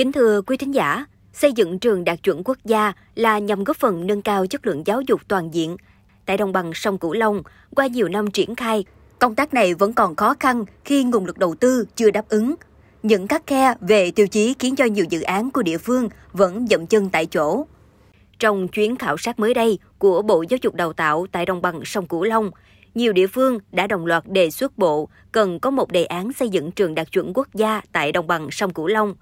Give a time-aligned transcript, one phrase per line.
[0.00, 3.76] Kính thưa quý thính giả, xây dựng trường đạt chuẩn quốc gia là nhằm góp
[3.76, 5.76] phần nâng cao chất lượng giáo dục toàn diện.
[6.26, 7.42] Tại đồng bằng sông Cửu Long,
[7.76, 8.84] qua nhiều năm triển khai,
[9.18, 12.54] công tác này vẫn còn khó khăn khi nguồn lực đầu tư chưa đáp ứng.
[13.02, 16.66] Những khắc khe về tiêu chí khiến cho nhiều dự án của địa phương vẫn
[16.66, 17.66] dậm chân tại chỗ.
[18.38, 21.80] Trong chuyến khảo sát mới đây của Bộ Giáo dục Đào tạo tại đồng bằng
[21.84, 22.50] sông Cửu Long,
[22.94, 26.48] nhiều địa phương đã đồng loạt đề xuất bộ cần có một đề án xây
[26.48, 29.14] dựng trường đạt chuẩn quốc gia tại đồng bằng sông Cửu Long.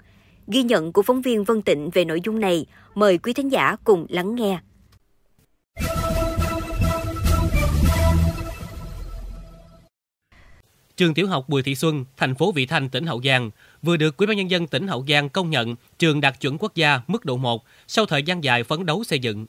[0.50, 3.76] Ghi nhận của phóng viên Vân Tịnh về nội dung này, mời quý thính giả
[3.84, 4.58] cùng lắng nghe.
[10.96, 13.50] Trường tiểu học Bùi Thị Xuân, thành phố Vị Thanh, tỉnh Hậu Giang
[13.82, 16.74] vừa được Ủy ban nhân dân tỉnh Hậu Giang công nhận trường đạt chuẩn quốc
[16.74, 19.46] gia mức độ 1 sau thời gian dài phấn đấu xây dựng.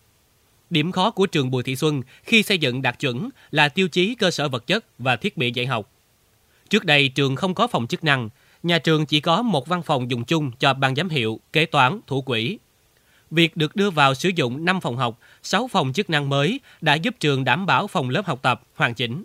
[0.69, 4.16] Điểm khó của trường Bùi Thị Xuân khi xây dựng đạt chuẩn là tiêu chí
[4.16, 5.91] cơ sở vật chất và thiết bị dạy học.
[6.69, 8.29] Trước đây trường không có phòng chức năng,
[8.63, 11.99] nhà trường chỉ có một văn phòng dùng chung cho ban giám hiệu, kế toán,
[12.07, 12.57] thủ quỹ.
[13.31, 16.93] Việc được đưa vào sử dụng 5 phòng học, 6 phòng chức năng mới đã
[16.93, 19.23] giúp trường đảm bảo phòng lớp học tập hoàn chỉnh.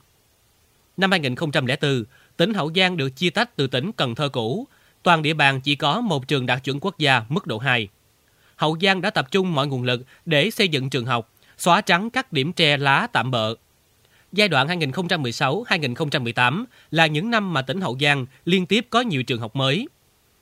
[0.97, 2.05] Năm 2004,
[2.37, 4.67] tỉnh Hậu Giang được chia tách từ tỉnh Cần Thơ cũ.
[5.03, 7.89] Toàn địa bàn chỉ có một trường đạt chuẩn quốc gia mức độ 2.
[8.57, 12.11] Hậu Giang đã tập trung mọi nguồn lực để xây dựng trường học, xóa trắng
[12.11, 13.55] các điểm tre lá tạm bợ.
[14.35, 19.41] Giai đoạn 2016-2018 là những năm mà tỉnh Hậu Giang liên tiếp có nhiều trường
[19.41, 19.89] học mới.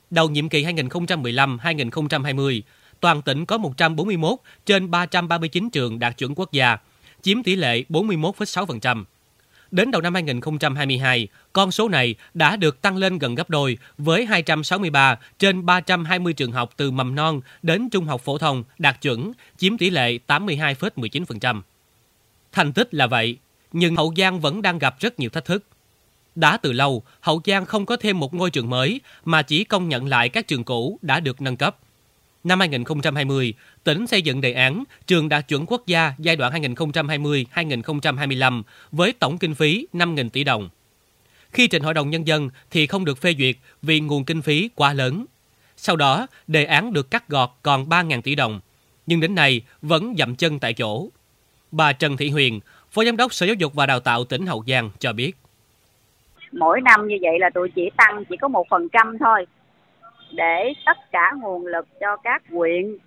[0.09, 2.61] Đầu nhiệm kỳ 2015-2020,
[2.99, 6.77] toàn tỉnh có 141 trên 339 trường đạt chuẩn quốc gia,
[7.21, 9.03] chiếm tỷ lệ 41,6%.
[9.71, 14.25] Đến đầu năm 2022, con số này đã được tăng lên gần gấp đôi với
[14.25, 19.31] 263 trên 320 trường học từ mầm non đến trung học phổ thông đạt chuẩn,
[19.57, 21.61] chiếm tỷ lệ 82,19%.
[22.51, 23.37] Thành tích là vậy,
[23.73, 25.63] nhưng Hậu Giang vẫn đang gặp rất nhiều thách thức.
[26.35, 29.89] Đã từ lâu, Hậu Giang không có thêm một ngôi trường mới mà chỉ công
[29.89, 31.77] nhận lại các trường cũ đã được nâng cấp.
[32.43, 38.63] Năm 2020, tỉnh xây dựng đề án trường đạt chuẩn quốc gia giai đoạn 2020-2025
[38.91, 40.69] với tổng kinh phí 5.000 tỷ đồng.
[41.51, 44.69] Khi trình Hội đồng Nhân dân thì không được phê duyệt vì nguồn kinh phí
[44.75, 45.25] quá lớn.
[45.77, 48.59] Sau đó, đề án được cắt gọt còn 3.000 tỷ đồng,
[49.07, 51.09] nhưng đến nay vẫn dậm chân tại chỗ.
[51.71, 52.59] Bà Trần Thị Huyền,
[52.95, 55.31] Phó Giám đốc Sở Giáo dục và Đào tạo tỉnh Hậu Giang cho biết.
[56.51, 59.45] Mỗi năm như vậy là tụi chỉ tăng chỉ có một phần trăm thôi,
[60.31, 62.97] để tất cả nguồn lực cho các huyện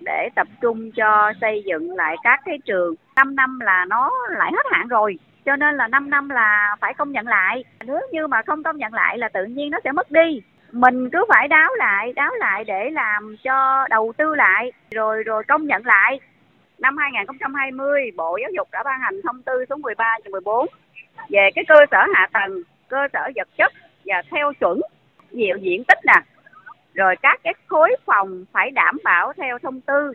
[0.00, 2.94] để tập trung cho xây dựng lại các cái trường.
[3.16, 6.94] 5 năm là nó lại hết hạn rồi, cho nên là 5 năm là phải
[6.94, 7.64] công nhận lại.
[7.86, 10.42] Nếu như mà không công nhận lại là tự nhiên nó sẽ mất đi.
[10.72, 15.44] Mình cứ phải đáo lại đáo lại để làm cho đầu tư lại, rồi rồi
[15.44, 16.20] công nhận lại
[16.80, 20.66] năm 2020 Bộ Giáo dục đã ban hành thông tư số 13 và 14
[21.28, 23.72] về cái cơ sở hạ tầng cơ sở vật chất
[24.04, 24.80] và theo chuẩn
[25.30, 26.22] nhiều diện tích nè.
[26.94, 30.12] Rồi các cái khối phòng phải đảm bảo theo thông tư.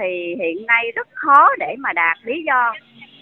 [0.00, 2.74] Thì hiện nay rất khó để mà đạt lý do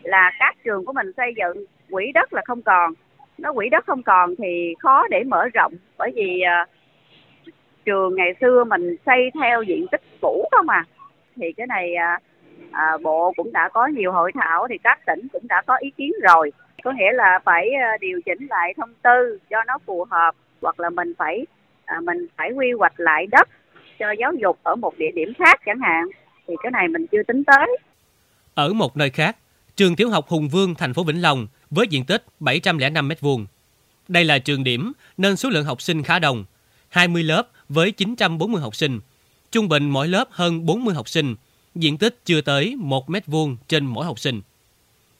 [0.03, 2.92] là các trường của mình xây dựng quỹ đất là không còn.
[3.38, 6.69] Nó quỹ đất không còn thì khó để mở rộng bởi vì uh,
[7.84, 10.84] trường ngày xưa mình xây theo diện tích cũ không à.
[11.37, 12.22] Thì cái này uh,
[12.71, 15.91] à, bộ cũng đã có nhiều hội thảo thì các tỉnh cũng đã có ý
[15.97, 16.53] kiến rồi
[16.84, 20.81] có nghĩa là phải ờ, điều chỉnh lại thông tư cho nó phù hợp hoặc
[20.81, 21.47] là mình phải
[21.84, 23.48] à, mình phải quy hoạch lại đất
[23.98, 26.04] cho giáo dục ở một địa điểm khác chẳng hạn
[26.47, 27.78] thì cái này mình chưa tính tới.
[28.54, 29.37] Ở một nơi khác,
[29.77, 33.44] trường tiểu học Hùng Vương, thành phố Vĩnh Long với diện tích 705 m2.
[34.09, 36.44] Đây là trường điểm nên số lượng học sinh khá đông,
[36.88, 39.00] 20 lớp với 940 học sinh.
[39.50, 41.34] Trung bình mỗi lớp hơn 40 học sinh,
[41.75, 44.42] diện tích chưa tới 1 mét vuông trên mỗi học sinh.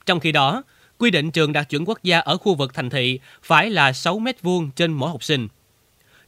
[0.05, 0.63] Trong khi đó,
[0.97, 4.19] quy định trường đạt chuẩn quốc gia ở khu vực thành thị phải là 6
[4.19, 5.47] mét vuông trên mỗi học sinh–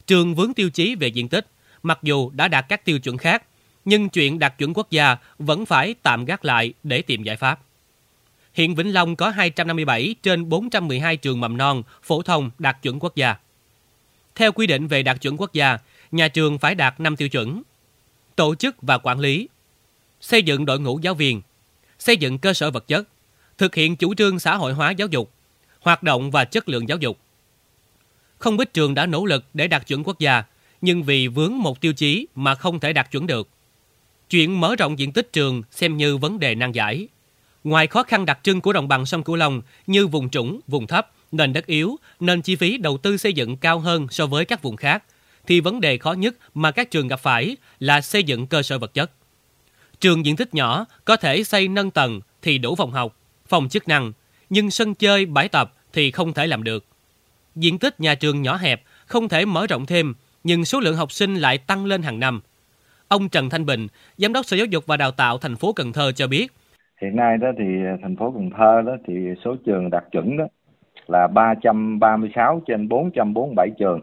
[0.06, 1.46] trường vướng tiêu chí về diện tích,
[1.82, 3.42] mặc dù đã đạt các tiêu chuẩn khác,
[3.84, 7.60] nhưng chuyện đạt chuẩn quốc gia vẫn phải tạm gác lại để tìm giải pháp.
[8.54, 13.16] Hiện Vĩnh Long có 257 trên 412 trường mầm non, phổ thông đạt chuẩn quốc
[13.16, 13.36] gia.
[14.34, 15.78] Theo quy định về đạt chuẩn quốc gia,
[16.12, 17.62] nhà trường phải đạt 5 tiêu chuẩn.
[18.36, 19.48] Tổ chức và quản lý,
[20.24, 21.42] xây dựng đội ngũ giáo viên,
[21.98, 23.08] xây dựng cơ sở vật chất,
[23.58, 25.30] thực hiện chủ trương xã hội hóa giáo dục,
[25.80, 27.18] hoạt động và chất lượng giáo dục,
[28.38, 30.44] không ít trường đã nỗ lực để đạt chuẩn quốc gia,
[30.80, 33.48] nhưng vì vướng một tiêu chí mà không thể đạt chuẩn được.
[34.30, 37.08] Chuyện mở rộng diện tích trường xem như vấn đề nan giải.
[37.64, 40.86] Ngoài khó khăn đặc trưng của đồng bằng sông Cửu Long như vùng trũng, vùng
[40.86, 44.44] thấp, nền đất yếu, nên chi phí đầu tư xây dựng cao hơn so với
[44.44, 45.04] các vùng khác,
[45.46, 48.78] thì vấn đề khó nhất mà các trường gặp phải là xây dựng cơ sở
[48.78, 49.10] vật chất.
[50.04, 53.12] Trường diện tích nhỏ có thể xây nâng tầng thì đủ phòng học,
[53.46, 54.12] phòng chức năng,
[54.50, 56.84] nhưng sân chơi, bãi tập thì không thể làm được
[57.54, 60.14] diện tích nhà trường nhỏ hẹp, không thể mở rộng thêm,
[60.44, 62.40] nhưng số lượng học sinh lại tăng lên hàng năm.
[63.08, 63.86] Ông Trần Thanh Bình,
[64.16, 66.46] Giám đốc Sở Giáo dục và Đào tạo thành phố Cần Thơ cho biết.
[67.02, 69.14] Hiện nay đó thì ờ, thành phố Cần Thơ đó thì
[69.44, 70.44] số trường đạt chuẩn đó
[71.06, 74.00] là 336 trên 447 trường.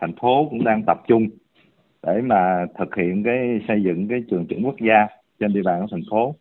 [0.00, 1.28] Thành phố cũng đang tập trung
[2.06, 5.06] để mà thực hiện cái xây dựng cái trường chuẩn quốc gia
[5.40, 6.34] trên địa bàn của thành phố.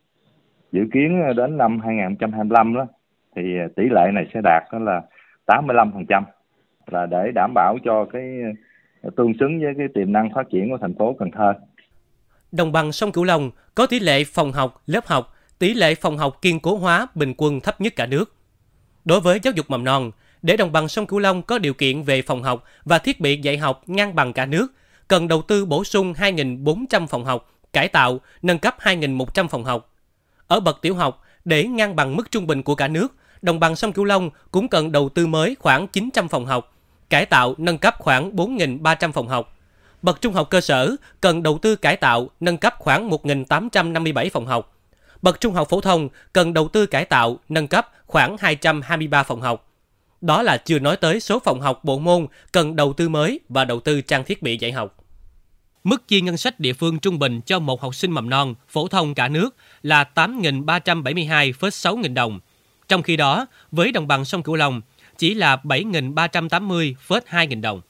[0.71, 2.87] Dự kiến ờ, đến năm 2025 đó
[3.35, 5.01] thì ờ, tỷ lệ này sẽ đạt đó là
[5.47, 6.23] 85%
[6.91, 8.23] là để đảm bảo cho cái
[9.01, 11.53] ờ, tương xứng với cái tiềm năng phát triển của thành phố Cần Thơ.
[12.51, 16.17] Đồng bằng sông Cửu Long có tỷ lệ phòng học, lớp học, tỷ lệ phòng
[16.17, 18.35] học kiên cố hóa bình quân thấp nhất cả nước.
[19.05, 20.11] Đối với giáo dục mầm non,
[20.41, 23.37] để đồng bằng sông Cửu Long có điều kiện về phòng học và thiết bị
[23.41, 24.67] dạy học ngang bằng cả nước,
[25.07, 29.89] cần đầu tư bổ sung 2.400 phòng học, cải tạo, nâng cấp 2.100 phòng học.
[30.47, 33.07] Ở bậc tiểu học, để ngang bằng mức trung bình của cả nước,
[33.41, 36.73] đồng bằng sông Cửu Long cũng cần đầu tư mới khoảng 900 phòng học,
[37.09, 39.57] cải tạo nâng cấp khoảng 4.300 phòng học.
[40.01, 44.45] Bậc trung học cơ sở cần đầu tư cải tạo nâng cấp khoảng 1.857 phòng
[44.45, 44.77] học.
[45.21, 49.41] Bậc trung học phổ thông cần đầu tư cải tạo nâng cấp khoảng 223 phòng
[49.41, 49.69] học.
[50.21, 53.65] Đó là chưa nói tới số phòng học bộ môn cần đầu tư mới và
[53.65, 55.02] đầu tư trang thiết bị dạy học.
[55.83, 58.87] Mức chi ngân sách địa phương trung bình cho một học sinh mầm non, phổ
[58.87, 62.39] thông cả nước là 8.372,6 nghìn đồng.
[62.87, 64.81] Trong khi đó, với đồng bằng sông Cửu Long
[65.17, 67.81] chỉ là 7.380,2 nghìn đồng.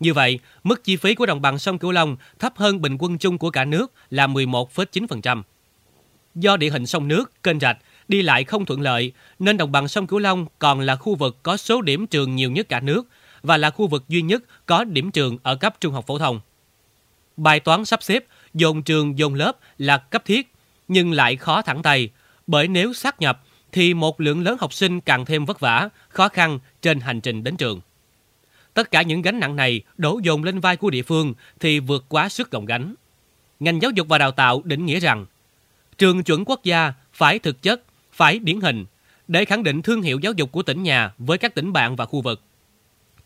[0.00, 3.18] Như vậy, mức chi phí của đồng bằng sông Cửu Long thấp hơn bình quân
[3.18, 5.42] chung của cả nước là 11,9%.
[6.34, 9.88] Do địa hình sông nước, kênh rạch, đi lại không thuận lợi, nên đồng bằng
[9.88, 13.06] sông Cửu Long còn là khu vực có số điểm trường nhiều nhất cả nước
[13.42, 16.40] và là khu vực duy nhất có điểm trường ở cấp trung học phổ thông.
[17.38, 18.24] Bài toán sắp xếp
[18.54, 20.52] dồn trường dồn lớp là cấp thiết,
[20.88, 22.10] nhưng lại khó thẳng tay,
[22.46, 23.42] bởi nếu sát nhập
[23.72, 27.44] thì một lượng lớn học sinh càng thêm vất vả, khó khăn trên hành trình
[27.44, 27.80] đến trường.
[28.74, 32.04] Tất cả những gánh nặng này đổ dồn lên vai của địa phương thì vượt
[32.08, 32.94] quá sức gồng gánh.
[33.60, 35.26] Ngành giáo dục và đào tạo định nghĩa rằng
[35.98, 37.82] trường chuẩn quốc gia phải thực chất,
[38.12, 38.84] phải điển hình
[39.28, 42.06] để khẳng định thương hiệu giáo dục của tỉnh nhà với các tỉnh bạn và
[42.06, 42.42] khu vực.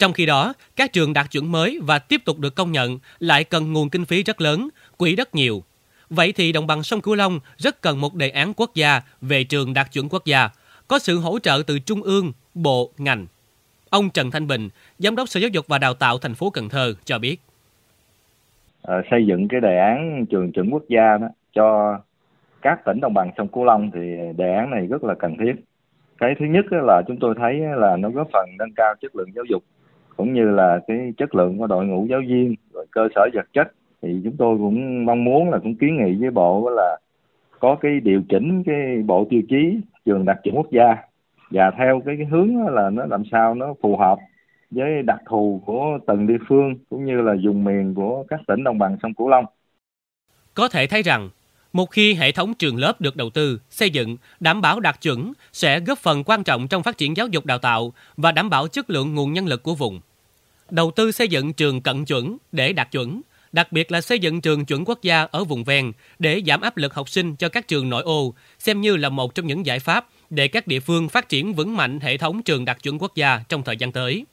[0.02, 3.44] Trong khi đó, các trường đạt chuẩn mới và tiếp tục được công nhận lại
[3.44, 5.62] cần nguồn kinh phí rất lớn, quỹ đất nhiều.
[6.10, 9.44] Vậy thì đồng bằng sông Cửu Long rất cần một đề án quốc gia về
[9.44, 10.48] trường đạt chuẩn quốc gia,
[10.88, 13.26] có sự hỗ trợ từ trung ương, bộ, ngành.
[13.90, 14.68] Ông Trần Thanh Bình,
[14.98, 17.36] Giám đốc Sở Giáo dục và Đào tạo thành phố Cần Thơ cho biết.
[18.82, 21.98] À, xây dựng cái đề án trường chuẩn quốc gia đó cho
[22.62, 24.00] các tỉnh đồng bằng sông Cửu Long thì
[24.36, 25.64] đề án này rất là cần thiết.
[26.18, 29.30] Cái thứ nhất là chúng tôi thấy là nó góp phần nâng cao chất lượng
[29.34, 29.62] giáo dục
[30.16, 33.46] cũng như là cái chất lượng của đội ngũ giáo viên rồi cơ sở vật
[33.52, 33.72] chất
[34.02, 36.98] thì chúng tôi cũng mong muốn là cũng kiến nghị với bộ là
[37.60, 40.96] có cái điều chỉnh cái bộ tiêu chí trường đặc chuẩn quốc gia
[41.50, 44.18] và theo cái, cái hướng là nó làm sao nó phù hợp
[44.70, 48.64] với đặc thù của từng địa phương cũng như là vùng miền của các tỉnh
[48.64, 49.44] đồng bằng sông Cửu Long.
[50.54, 51.30] Có thể thấy rằng,
[51.72, 55.32] một khi hệ thống trường lớp được đầu tư, xây dựng, đảm bảo đạt chuẩn
[55.52, 58.68] sẽ góp phần quan trọng trong phát triển giáo dục đào tạo và đảm bảo
[58.68, 60.00] chất lượng nguồn nhân lực của vùng.
[60.70, 63.20] Đầu tư xây dựng trường cận chuẩn để đạt chuẩn,
[63.52, 66.76] đặc biệt là xây dựng trường chuẩn quốc gia ở vùng ven để giảm áp
[66.76, 69.78] lực học sinh cho các trường nội ô, xem như là một trong những giải
[69.78, 73.14] pháp để các địa phương phát triển vững mạnh hệ thống trường đạt chuẩn quốc
[73.14, 74.24] gia trong thời gian tới.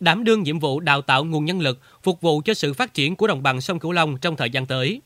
[0.00, 3.16] Đảm đương nhiệm vụ đào tạo nguồn nhân lực phục vụ cho sự phát triển
[3.16, 5.00] của đồng bằng sông Cửu Long trong thời gian tới.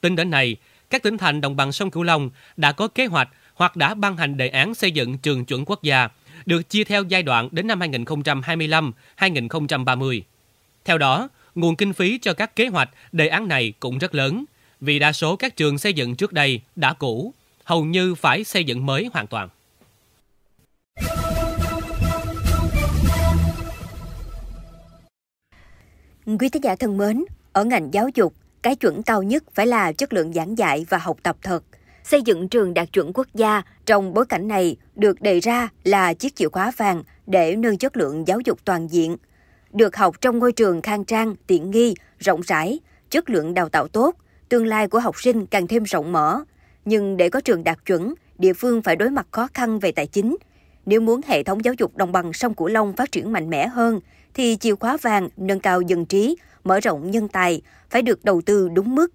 [0.00, 0.56] Tính đến nay,
[0.92, 4.16] các tỉnh thành đồng bằng sông Cửu Long đã có kế hoạch hoặc đã ban
[4.16, 6.08] hành đề án xây dựng trường chuẩn quốc gia,
[6.46, 10.20] được chia theo giai đoạn đến năm 2025-2030.
[10.84, 14.44] Theo đó, nguồn kinh phí cho các kế hoạch, đề án này cũng rất lớn,
[14.80, 17.34] vì đa số các trường xây dựng trước đây đã cũ,
[17.64, 19.48] hầu như phải xây dựng mới hoàn toàn.
[26.38, 29.92] Quý thính giả thân mến, ở ngành giáo dục, cái chuẩn cao nhất phải là
[29.92, 31.64] chất lượng giảng dạy và học tập thật.
[32.04, 36.14] Xây dựng trường đạt chuẩn quốc gia trong bối cảnh này được đề ra là
[36.14, 39.16] chiếc chìa khóa vàng để nâng chất lượng giáo dục toàn diện.
[39.72, 43.88] Được học trong ngôi trường khang trang, tiện nghi, rộng rãi, chất lượng đào tạo
[43.88, 44.16] tốt,
[44.48, 46.44] tương lai của học sinh càng thêm rộng mở.
[46.84, 50.06] Nhưng để có trường đạt chuẩn, địa phương phải đối mặt khó khăn về tài
[50.06, 50.36] chính.
[50.86, 53.66] Nếu muốn hệ thống giáo dục đồng bằng sông Cửu Long phát triển mạnh mẽ
[53.66, 54.00] hơn,
[54.34, 58.42] thì chìa khóa vàng nâng cao dân trí, mở rộng nhân tài phải được đầu
[58.46, 59.12] tư đúng mức.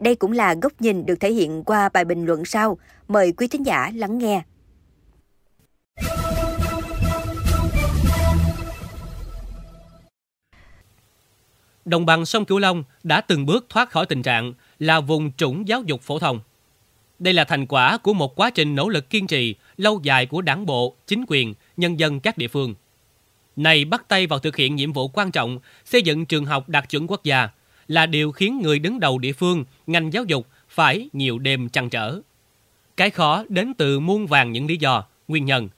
[0.00, 2.78] Đây cũng là góc nhìn được thể hiện qua bài bình luận sau.
[3.08, 4.42] Mời quý thính giả lắng nghe.
[11.84, 15.68] Đồng bằng sông Cửu Long đã từng bước thoát khỏi tình trạng là vùng trũng
[15.68, 16.40] giáo dục phổ thông.
[17.18, 20.42] Đây là thành quả của một quá trình nỗ lực kiên trì, lâu dài của
[20.42, 22.74] đảng bộ, chính quyền, nhân dân các địa phương
[23.58, 26.90] này bắt tay vào thực hiện nhiệm vụ quan trọng xây dựng trường học đạt
[26.90, 27.48] chuẩn quốc gia
[27.88, 31.90] là điều khiến người đứng đầu địa phương, ngành giáo dục phải nhiều đêm trăn
[31.90, 32.20] trở.
[32.96, 35.68] Cái khó đến từ muôn vàng những lý do, nguyên nhân.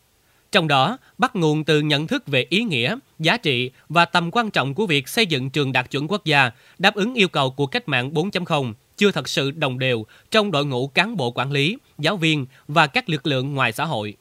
[0.52, 4.50] Trong đó, bắt nguồn từ nhận thức về ý nghĩa, giá trị và tầm quan
[4.50, 7.66] trọng của việc xây dựng trường đạt chuẩn quốc gia đáp ứng yêu cầu của
[7.66, 11.76] cách mạng 4.0 chưa thật sự đồng đều trong đội ngũ cán bộ quản lý,
[11.98, 14.16] giáo viên và các lực lượng ngoài xã hội.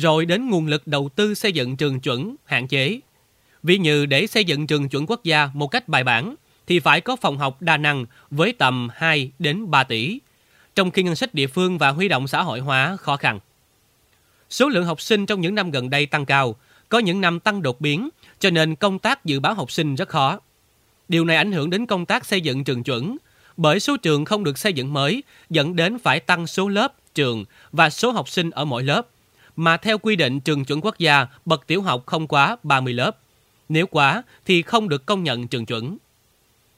[0.00, 3.00] Rồi đến nguồn lực đầu tư xây dựng trường chuẩn, hạn chế.
[3.62, 6.34] Ví như để xây dựng trường chuẩn quốc gia một cách bài bản,
[6.66, 10.18] thì phải có phòng học đa năng với tầm 2 đến 3 tỷ,
[10.74, 13.40] trong khi ngân sách địa phương và huy động xã hội hóa khó khăn.
[14.50, 16.56] Số lượng học sinh trong những năm gần đây tăng cao,
[16.88, 20.08] có những năm tăng đột biến, cho nên công tác dự báo học sinh rất
[20.08, 20.40] khó.
[21.08, 23.16] Điều này ảnh hưởng đến công tác xây dựng trường chuẩn,
[23.56, 27.44] bởi số trường không được xây dựng mới dẫn đến phải tăng số lớp, trường
[27.72, 29.06] và số học sinh ở mỗi lớp,
[29.60, 33.18] mà theo quy định trường chuẩn quốc gia bậc tiểu học không quá 30 lớp.
[33.68, 35.96] Nếu quá thì không được công nhận trường chuẩn.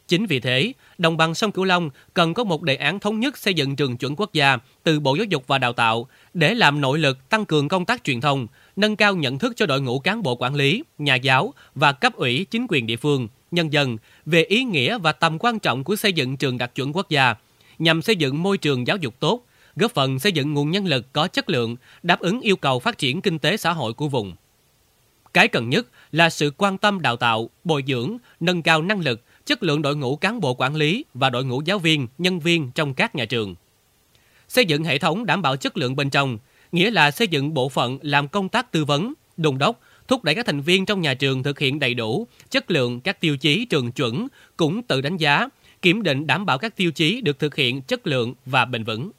[0.08, 3.38] Chính vì thế, đồng bằng sông Cửu Long cần có một đề án thống nhất
[3.38, 6.80] xây dựng trường chuẩn quốc gia từ Bộ Giáo dục và Đào tạo để làm
[6.80, 8.46] nội lực tăng cường công tác truyền thông,
[8.76, 12.14] nâng cao nhận thức cho đội ngũ cán bộ quản lý, nhà giáo và cấp
[12.14, 13.96] ủy chính quyền địa phương, nhân dân
[14.26, 17.34] về ý nghĩa và tầm quan trọng của xây dựng trường đạt chuẩn quốc gia
[17.78, 19.42] nhằm xây dựng môi trường giáo dục tốt,
[19.76, 22.98] góp phần xây dựng nguồn nhân lực có chất lượng, đáp ứng yêu cầu phát
[22.98, 24.32] triển kinh tế xã hội của vùng.
[25.32, 29.22] Cái cần nhất là sự quan tâm đào tạo, bồi dưỡng, nâng cao năng lực,
[29.46, 32.70] chất lượng đội ngũ cán bộ quản lý và đội ngũ giáo viên, nhân viên
[32.70, 33.54] trong các nhà trường.
[34.48, 36.38] Xây dựng hệ thống đảm bảo chất lượng bên trong,
[36.72, 40.34] nghĩa là xây dựng bộ phận làm công tác tư vấn, đồn đốc, thúc đẩy
[40.34, 43.64] các thành viên trong nhà trường thực hiện đầy đủ chất lượng các tiêu chí
[43.64, 45.48] trường chuẩn, cũng tự đánh giá,
[45.82, 49.10] kiểm định đảm bảo các tiêu chí được thực hiện chất lượng và bền vững.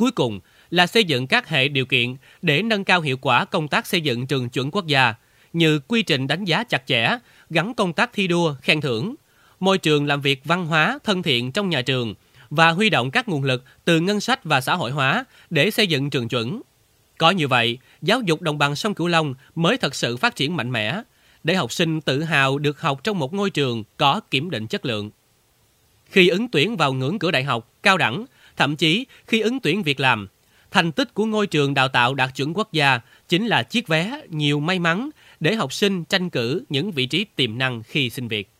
[0.00, 0.40] Cuối cùng
[0.70, 4.00] là xây dựng các hệ điều kiện để nâng cao hiệu quả công tác xây
[4.00, 5.14] dựng trường chuẩn quốc gia,
[5.52, 7.18] như quy trình đánh giá chặt chẽ,
[7.50, 9.14] gắn công tác thi đua, khen thưởng,
[9.60, 12.14] môi trường làm việc văn hóa, thân thiện trong nhà trường
[12.50, 15.86] và huy động các nguồn lực từ ngân sách và xã hội hóa để xây
[15.86, 16.62] dựng trường chuẩn.
[17.18, 20.56] Có như vậy, giáo dục đồng bằng sông Cửu Long mới thật sự phát triển
[20.56, 21.02] mạnh mẽ,
[21.44, 24.84] để học sinh tự hào được học trong một ngôi trường có kiểm định chất
[24.84, 25.10] lượng.
[26.10, 28.24] Khi ứng tuyển vào ngưỡng cửa đại học, cao đẳng,
[28.60, 30.28] thậm chí khi ứng tuyển việc làm,
[30.70, 34.20] thành tích của ngôi trường đào tạo đạt chuẩn quốc gia chính là chiếc vé
[34.28, 38.28] nhiều may mắn để học sinh tranh cử những vị trí tiềm năng khi xin
[38.28, 38.50] việc.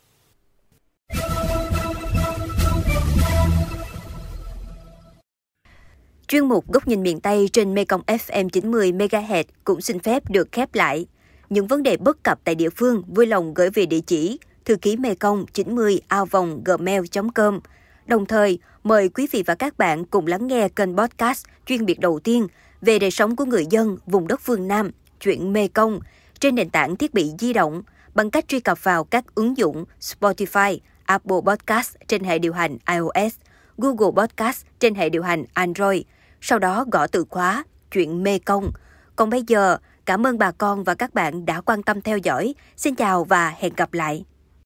[6.28, 10.52] Chuyên mục Góc nhìn miền Tây trên Mekong FM 90 MHz cũng xin phép được
[10.52, 11.07] khép lại.
[11.50, 14.76] Những vấn đề bất cập tại địa phương vui lòng gửi về địa chỉ thư
[14.76, 17.61] ký mekong 90 ao vòng gmail.com.
[18.10, 22.00] Đồng thời, mời quý vị và các bạn cùng lắng nghe kênh podcast chuyên biệt
[22.00, 22.46] đầu tiên
[22.80, 24.90] về đời sống của người dân vùng đất phương Nam,
[25.20, 26.00] chuyện Mê Công
[26.40, 27.82] trên nền tảng thiết bị di động
[28.14, 32.78] bằng cách truy cập vào các ứng dụng Spotify, Apple Podcast trên hệ điều hành
[32.92, 33.34] iOS,
[33.78, 36.02] Google Podcast trên hệ điều hành Android,
[36.40, 38.70] sau đó gõ từ khóa chuyện Mê Công.
[39.16, 39.76] Còn bây giờ,
[40.06, 42.54] cảm ơn bà con và các bạn đã quan tâm theo dõi.
[42.76, 44.24] Xin chào và hẹn gặp lại.